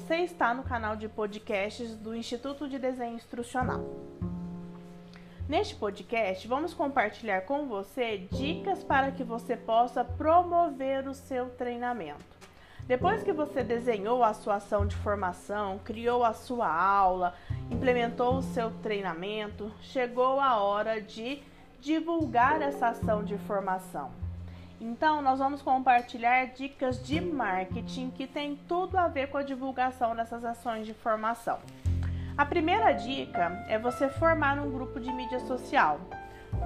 Você 0.00 0.16
está 0.16 0.54
no 0.54 0.62
canal 0.62 0.96
de 0.96 1.08
podcasts 1.08 1.94
do 1.94 2.16
Instituto 2.16 2.66
de 2.66 2.78
Desenho 2.78 3.16
Instrucional. 3.16 3.84
Neste 5.46 5.76
podcast, 5.76 6.48
vamos 6.48 6.72
compartilhar 6.72 7.42
com 7.42 7.68
você 7.68 8.26
dicas 8.32 8.82
para 8.82 9.12
que 9.12 9.22
você 9.22 9.56
possa 9.56 10.02
promover 10.02 11.06
o 11.06 11.14
seu 11.14 11.50
treinamento. 11.50 12.24
Depois 12.86 13.22
que 13.22 13.32
você 13.32 13.62
desenhou 13.62 14.24
a 14.24 14.32
sua 14.32 14.56
ação 14.56 14.86
de 14.86 14.96
formação, 14.96 15.78
criou 15.84 16.24
a 16.24 16.32
sua 16.32 16.66
aula, 16.66 17.34
implementou 17.70 18.36
o 18.36 18.42
seu 18.42 18.70
treinamento, 18.82 19.70
chegou 19.82 20.40
a 20.40 20.56
hora 20.60 21.00
de 21.00 21.42
divulgar 21.78 22.62
essa 22.62 22.88
ação 22.88 23.22
de 23.22 23.36
formação. 23.38 24.10
Então, 24.80 25.20
nós 25.20 25.38
vamos 25.38 25.60
compartilhar 25.60 26.46
dicas 26.46 27.02
de 27.02 27.20
marketing 27.20 28.10
que 28.10 28.26
tem 28.26 28.58
tudo 28.66 28.96
a 28.96 29.08
ver 29.08 29.28
com 29.28 29.36
a 29.36 29.42
divulgação 29.42 30.16
dessas 30.16 30.42
ações 30.42 30.86
de 30.86 30.94
formação. 30.94 31.58
A 32.34 32.46
primeira 32.46 32.90
dica 32.92 33.62
é 33.68 33.78
você 33.78 34.08
formar 34.08 34.58
um 34.58 34.70
grupo 34.70 34.98
de 34.98 35.12
mídia 35.12 35.38
social. 35.40 36.00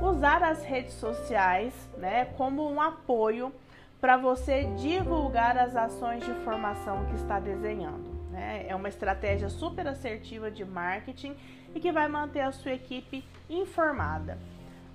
Usar 0.00 0.44
as 0.44 0.62
redes 0.62 0.94
sociais 0.94 1.74
né, 1.98 2.26
como 2.36 2.70
um 2.70 2.80
apoio 2.80 3.52
para 4.00 4.16
você 4.16 4.64
divulgar 4.76 5.58
as 5.58 5.74
ações 5.74 6.24
de 6.24 6.32
formação 6.44 7.04
que 7.06 7.16
está 7.16 7.40
desenhando. 7.40 8.14
Né? 8.30 8.64
É 8.68 8.76
uma 8.76 8.88
estratégia 8.88 9.48
super 9.48 9.88
assertiva 9.88 10.52
de 10.52 10.64
marketing 10.64 11.34
e 11.74 11.80
que 11.80 11.90
vai 11.90 12.06
manter 12.06 12.42
a 12.42 12.52
sua 12.52 12.74
equipe 12.74 13.24
informada. 13.50 14.38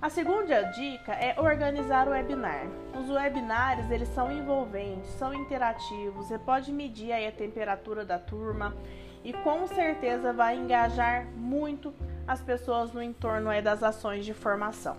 A 0.02 0.08
segunda 0.08 0.62
dica 0.62 1.12
é 1.12 1.38
organizar 1.38 2.08
o 2.08 2.12
webinar. 2.12 2.66
Os 2.98 3.10
webinars 3.10 3.90
eles 3.90 4.08
são 4.08 4.32
envolventes, 4.32 5.10
são 5.10 5.34
interativos, 5.34 6.26
você 6.26 6.38
pode 6.38 6.72
medir 6.72 7.12
aí 7.12 7.26
a 7.26 7.32
temperatura 7.32 8.02
da 8.02 8.18
turma 8.18 8.74
e 9.22 9.34
com 9.34 9.66
certeza 9.66 10.32
vai 10.32 10.56
engajar 10.56 11.26
muito 11.36 11.92
as 12.26 12.40
pessoas 12.40 12.94
no 12.94 13.02
entorno 13.02 13.50
aí 13.50 13.60
das 13.60 13.82
ações 13.82 14.24
de 14.24 14.32
formação. 14.32 14.96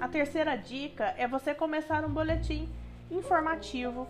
A 0.00 0.06
terceira 0.06 0.54
dica 0.54 1.12
é 1.18 1.26
você 1.26 1.52
começar 1.52 2.04
um 2.04 2.10
boletim 2.10 2.68
informativo 3.10 4.06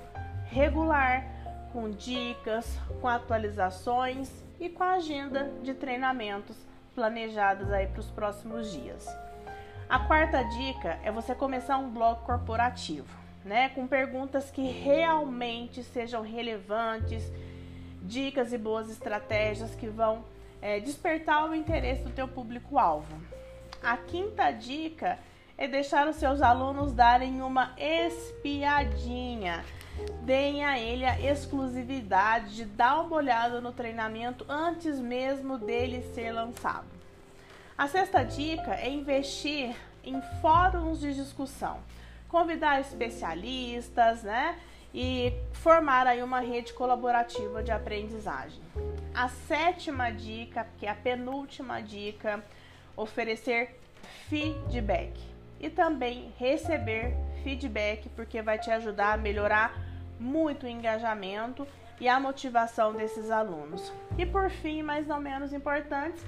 regular, 0.51 1.25
com 1.73 1.89
dicas, 1.89 2.79
com 3.01 3.09
atualizações 3.09 4.31
e 4.61 4.69
com 4.69 4.85
a 4.85 4.93
agenda 4.93 5.51
de 5.63 5.73
treinamentos 5.73 6.55
planejadas 6.95 7.73
aí 7.73 7.87
para 7.87 8.01
os 8.01 8.11
próximos 8.11 8.71
dias. 8.71 9.09
A 9.89 9.99
quarta 10.01 10.43
dica 10.43 10.99
é 11.03 11.11
você 11.11 11.35
começar 11.35 11.79
um 11.79 11.89
blog 11.89 12.21
corporativo, 12.27 13.09
né? 13.43 13.71
Com 13.71 13.87
perguntas 13.87 14.51
que 14.51 14.61
realmente 14.61 15.83
sejam 15.83 16.21
relevantes, 16.21 17.33
dicas 18.03 18.53
e 18.53 18.59
boas 18.59 18.91
estratégias 18.91 19.75
que 19.75 19.89
vão 19.89 20.27
é, 20.61 20.79
despertar 20.79 21.49
o 21.49 21.55
interesse 21.55 22.03
do 22.03 22.11
teu 22.11 22.29
público-alvo. 22.29 23.19
A 23.83 23.97
quinta 23.97 24.51
dica 24.51 25.19
é 25.57 25.67
deixar 25.67 26.07
os 26.07 26.17
seus 26.17 26.43
alunos 26.43 26.93
darem 26.93 27.41
uma 27.41 27.73
espiadinha. 27.79 29.65
Deem 30.21 30.67
a 30.67 30.79
ele 30.79 31.07
a 31.07 31.19
exclusividade 31.19 32.57
de 32.57 32.67
dar 32.67 33.01
uma 33.01 33.17
olhada 33.17 33.59
no 33.59 33.73
treinamento 33.73 34.45
antes 34.51 35.01
mesmo 35.01 35.57
dele 35.57 36.03
ser 36.15 36.31
lançado. 36.31 36.98
A 37.79 37.87
sexta 37.87 38.25
dica 38.25 38.75
é 38.75 38.91
investir 38.91 39.73
em 40.03 40.21
fóruns 40.41 40.99
de 40.99 41.15
discussão, 41.15 41.79
convidar 42.29 42.81
especialistas, 42.81 44.25
né? 44.25 44.59
E 44.93 45.33
formar 45.53 46.05
aí 46.05 46.21
uma 46.21 46.41
rede 46.41 46.73
colaborativa 46.73 47.63
de 47.63 47.71
aprendizagem. 47.71 48.61
A 49.15 49.29
sétima 49.29 50.11
dica, 50.11 50.67
que 50.77 50.87
é 50.87 50.91
a 50.91 50.95
penúltima 50.95 51.81
dica, 51.81 52.43
oferecer 52.97 53.79
feedback 54.29 55.17
e 55.61 55.71
também 55.71 56.33
receber 56.37 57.15
feedback, 57.45 58.09
porque 58.09 58.43
vai 58.43 58.59
te 58.59 58.73
ajudar 58.73 59.13
a 59.13 59.17
melhorar 59.17 59.79
muito 60.19 60.67
o 60.67 60.69
engajamento 60.69 61.65
e 62.01 62.09
a 62.09 62.19
motivação 62.19 62.93
desses 62.93 63.31
alunos. 63.31 63.93
E 64.17 64.27
por 64.27 64.51
fim, 64.51 64.83
mas 64.83 65.07
não 65.07 65.21
menos 65.21 65.53
importante, 65.53 66.21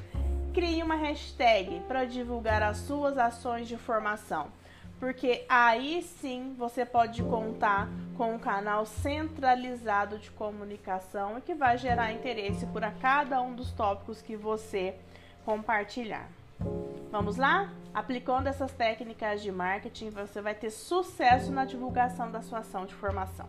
Crie 0.53 0.83
uma 0.83 0.97
hashtag 0.97 1.81
para 1.87 2.05
divulgar 2.05 2.61
as 2.61 2.79
suas 2.79 3.17
ações 3.17 3.69
de 3.69 3.77
formação, 3.77 4.49
porque 4.99 5.45
aí 5.49 6.03
sim 6.03 6.57
você 6.59 6.85
pode 6.85 7.23
contar 7.23 7.89
com 8.17 8.35
um 8.35 8.39
canal 8.39 8.85
centralizado 8.85 10.19
de 10.19 10.29
comunicação 10.33 11.41
que 11.41 11.55
vai 11.55 11.79
gerar 11.79 12.13
interesse 12.13 12.67
por 12.67 12.83
cada 13.01 13.41
um 13.41 13.55
dos 13.55 13.71
tópicos 13.71 14.21
que 14.21 14.35
você 14.35 14.97
compartilhar. 15.45 16.29
Vamos 17.13 17.37
lá? 17.37 17.73
Aplicando 17.95 18.49
essas 18.49 18.73
técnicas 18.73 19.41
de 19.43 19.53
marketing, 19.53 20.11
você 20.11 20.43
vai 20.43 20.55
ter 20.55 20.71
sucesso 20.71 21.53
na 21.53 21.65
divulgação 21.65 22.29
da 22.29 22.43
sua 22.43 22.59
ação 22.59 22.87
de 22.87 22.95
formação. 22.95 23.47